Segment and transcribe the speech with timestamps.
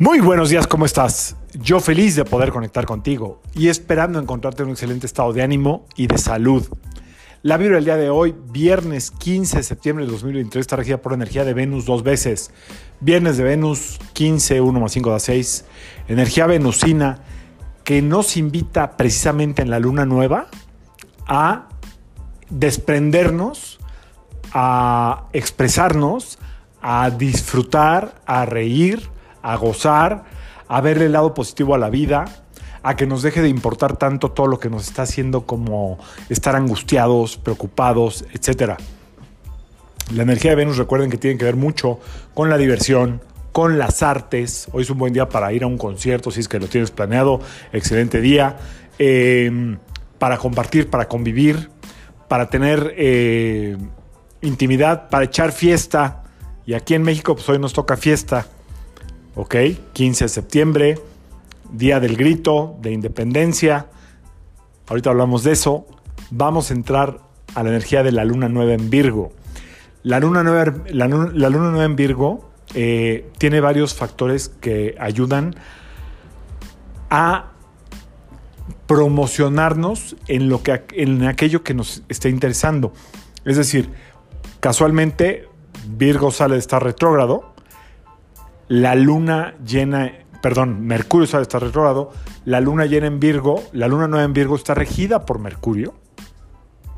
[0.00, 1.34] Muy buenos días, ¿cómo estás?
[1.54, 5.86] Yo feliz de poder conectar contigo y esperando encontrarte en un excelente estado de ánimo
[5.96, 6.64] y de salud.
[7.42, 11.14] La vibra del día de hoy, viernes 15 de septiembre de 2023, está regida por
[11.14, 12.52] energía de Venus dos veces.
[13.00, 15.64] Viernes de Venus 15, 1 más 5 da 6.
[16.06, 17.24] Energía venusina
[17.82, 20.46] que nos invita precisamente en la luna nueva
[21.26, 21.70] a
[22.50, 23.80] desprendernos,
[24.52, 26.38] a expresarnos,
[26.80, 29.10] a disfrutar, a reír,
[29.42, 30.24] a gozar,
[30.68, 32.24] a verle el lado positivo a la vida,
[32.82, 35.98] a que nos deje de importar tanto todo lo que nos está haciendo como
[36.28, 38.74] estar angustiados, preocupados, etc.
[40.14, 41.98] La energía de Venus recuerden que tiene que ver mucho
[42.34, 43.20] con la diversión,
[43.52, 44.68] con las artes.
[44.72, 46.90] Hoy es un buen día para ir a un concierto, si es que lo tienes
[46.90, 47.40] planeado.
[47.72, 48.56] Excelente día.
[48.98, 49.76] Eh,
[50.18, 51.70] para compartir, para convivir,
[52.26, 53.76] para tener eh,
[54.42, 56.24] intimidad, para echar fiesta.
[56.66, 58.46] Y aquí en México, pues hoy nos toca fiesta.
[59.38, 59.54] ¿Ok?
[59.92, 60.98] 15 de septiembre,
[61.70, 63.86] Día del Grito, de Independencia.
[64.88, 65.86] Ahorita hablamos de eso.
[66.30, 67.20] Vamos a entrar
[67.54, 69.32] a la energía de la luna nueva en Virgo.
[70.02, 75.54] La luna nueva, la, luna nueva en Virgo eh, tiene varios factores que ayudan
[77.08, 77.52] a
[78.88, 82.92] promocionarnos en, lo que, en aquello que nos esté interesando.
[83.44, 83.90] Es decir,
[84.58, 85.46] casualmente
[85.86, 87.54] Virgo sale de estar retrógrado,
[88.68, 92.12] la luna llena, perdón, Mercurio sale de estar retrógrado,
[92.44, 95.94] la luna llena en Virgo, la luna nueva en Virgo está regida por Mercurio.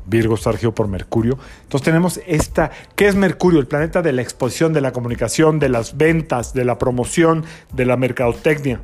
[0.05, 1.37] Virgo está regido por Mercurio.
[1.63, 3.59] Entonces tenemos esta, ¿qué es Mercurio?
[3.59, 7.85] El planeta de la exposición, de la comunicación, de las ventas, de la promoción, de
[7.85, 8.81] la mercadotecnia,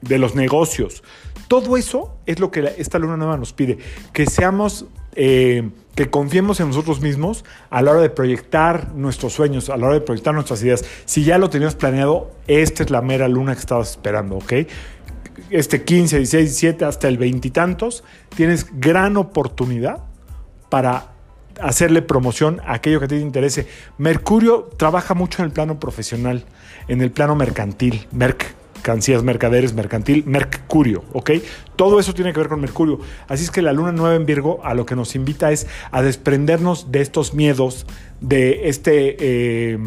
[0.00, 1.02] de los negocios.
[1.48, 3.78] Todo eso es lo que esta luna nueva nos pide,
[4.12, 9.68] que seamos, eh, que confiemos en nosotros mismos a la hora de proyectar nuestros sueños,
[9.68, 10.84] a la hora de proyectar nuestras ideas.
[11.04, 14.52] Si ya lo tenías planeado, esta es la mera luna que estabas esperando, ¿ok?
[15.50, 18.04] Este 15, 16, 17, hasta el veintitantos,
[18.34, 19.98] tienes gran oportunidad
[20.70, 21.12] para
[21.60, 23.68] hacerle promoción a aquello que te interese.
[23.98, 26.44] Mercurio trabaja mucho en el plano profesional,
[26.88, 31.30] en el plano mercantil, Merc mercancías, mercaderes, mercantil, Mercurio, ¿ok?
[31.76, 32.98] Todo eso tiene que ver con Mercurio.
[33.28, 36.02] Así es que la luna nueva en Virgo a lo que nos invita es a
[36.02, 37.86] desprendernos de estos miedos,
[38.20, 39.16] de este...
[39.20, 39.78] Eh,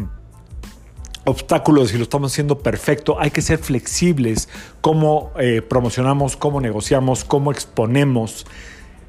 [1.28, 4.48] obstáculo de si lo estamos haciendo perfecto, hay que ser flexibles,
[4.80, 8.46] cómo eh, promocionamos, cómo negociamos, cómo exponemos.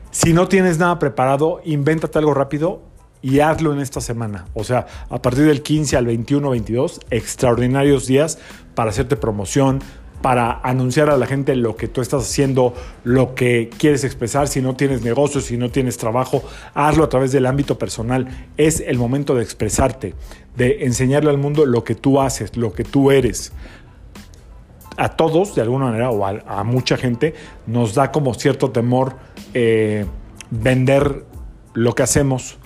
[0.10, 2.82] Si no tienes nada preparado, invéntate algo rápido
[3.22, 4.46] y hazlo en esta semana.
[4.54, 8.40] O sea, a partir del 15 al 21, 22, extraordinarios días
[8.76, 9.82] para hacerte promoción,
[10.22, 12.74] para anunciar a la gente lo que tú estás haciendo,
[13.04, 14.48] lo que quieres expresar.
[14.48, 18.28] Si no tienes negocio, si no tienes trabajo, hazlo a través del ámbito personal.
[18.58, 20.16] Es el momento de expresarte,
[20.56, 23.52] de enseñarle al mundo lo que tú haces, lo que tú eres.
[24.98, 27.36] A todos, de alguna manera, o a, mucha gente,
[27.68, 29.16] nos da como cierto temor
[29.54, 30.06] eh,
[30.50, 31.26] vender
[31.76, 32.58] lo que hacemos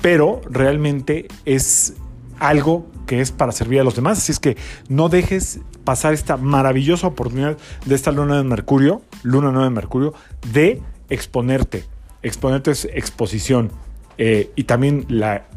[0.00, 1.94] pero realmente es
[2.38, 4.18] algo que es para servir a los demás.
[4.18, 4.56] Así es que
[4.88, 10.14] no dejes pasar esta maravillosa oportunidad de esta luna de Mercurio, luna nueva de Mercurio,
[10.52, 11.84] de exponerte.
[12.22, 13.70] Exponerte es exposición.
[14.20, 15.06] Eh, y también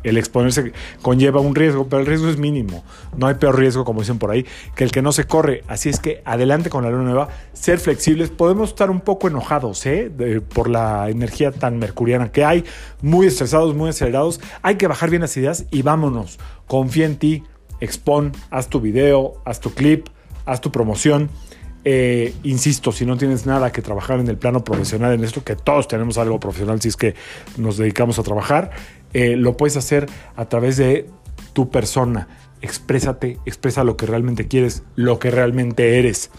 [0.03, 2.83] el exponerse conlleva un riesgo, pero el riesgo es mínimo.
[3.17, 4.45] No hay peor riesgo, como dicen por ahí,
[4.75, 5.63] que el que no se corre.
[5.67, 8.29] Así es que adelante con la luna nueva, ser flexibles.
[8.29, 10.11] Podemos estar un poco enojados ¿eh?
[10.53, 12.63] por la energía tan mercuriana que hay,
[13.01, 14.39] muy estresados, muy acelerados.
[14.61, 16.37] Hay que bajar bien las ideas y vámonos.
[16.67, 17.43] Confía en ti,
[17.79, 20.07] expon, haz tu video, haz tu clip,
[20.45, 21.29] haz tu promoción
[21.83, 25.55] eh, insisto, si no tienes nada que trabajar en el plano profesional, en esto que
[25.55, 27.15] todos tenemos algo profesional, si es que
[27.57, 28.71] nos dedicamos a trabajar,
[29.13, 31.07] eh, lo puedes hacer a través de
[31.53, 32.27] tu persona.
[32.61, 36.29] Exprésate, expresa lo que realmente quieres, lo que realmente eres.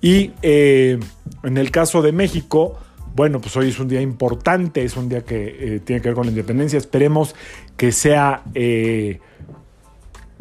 [0.00, 0.98] Y eh,
[1.42, 2.78] en el caso de México,
[3.14, 6.26] bueno, pues hoy es un día importante, es un día que tiene que ver con
[6.26, 6.78] la independencia.
[6.78, 7.34] Esperemos
[7.76, 8.42] que sea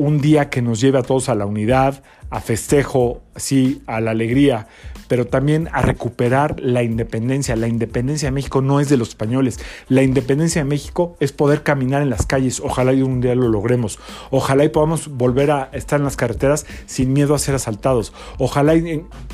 [0.01, 2.01] un día que nos lleve a todos a la unidad,
[2.31, 4.67] a festejo, sí, a la alegría,
[5.07, 7.55] pero también a recuperar la independencia.
[7.55, 9.59] La independencia de México no es de los españoles.
[9.89, 12.61] La independencia de México es poder caminar en las calles.
[12.61, 13.99] Ojalá y un día lo logremos.
[14.31, 18.11] Ojalá y podamos volver a estar en las carreteras sin miedo a ser asaltados.
[18.39, 18.73] Ojalá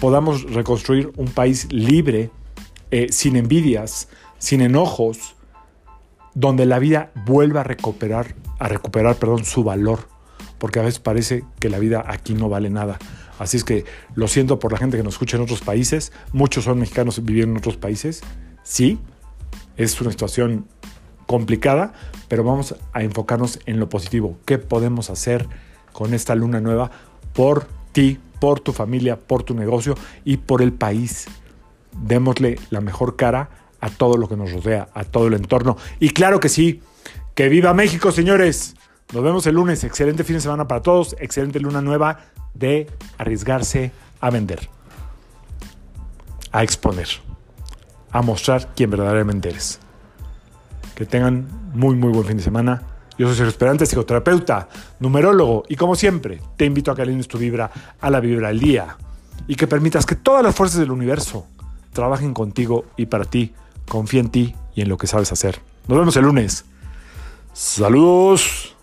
[0.02, 2.30] podamos reconstruir un país libre,
[2.92, 5.38] eh, sin envidias, sin enojos,
[6.34, 10.17] donde la vida vuelva a recuperar, a recuperar, perdón, su valor
[10.58, 12.98] porque a veces parece que la vida aquí no vale nada.
[13.40, 16.12] Así es que lo siento por la gente que nos escucha en otros países.
[16.34, 18.22] Muchos son mexicanos viviendo en otros países.
[18.64, 19.00] Sí,
[19.76, 20.66] es una situación
[21.28, 21.94] complicada,
[22.28, 24.38] pero vamos a enfocarnos en lo positivo.
[24.46, 25.48] ¿Qué podemos hacer
[25.98, 26.92] con esta luna nueva
[27.34, 31.26] por ti, por tu familia, por tu negocio y por el país.
[32.04, 33.50] Démosle la mejor cara
[33.80, 35.76] a todo lo que nos rodea, a todo el entorno.
[36.00, 36.82] Y claro que sí,
[37.34, 38.76] que viva México, señores.
[39.14, 39.84] Nos vemos el lunes.
[39.84, 41.16] Excelente fin de semana para todos.
[41.20, 42.20] Excelente luna nueva
[42.54, 44.68] de arriesgarse a vender,
[46.52, 47.08] a exponer,
[48.12, 49.80] a mostrar quién verdaderamente eres.
[50.96, 52.82] Que tengan muy, muy buen fin de semana.
[53.18, 54.70] Yo soy Sergio Esperante, psicoterapeuta,
[55.00, 58.60] numerólogo y como siempre te invito a que alines tu vibra a la vibra del
[58.60, 58.98] día
[59.48, 61.48] y que permitas que todas las fuerzas del universo
[61.94, 63.54] trabajen contigo y para ti.
[63.88, 65.62] Confía en ti y en lo que sabes hacer.
[65.88, 66.66] Nos vemos el lunes.
[67.54, 68.77] Saludos.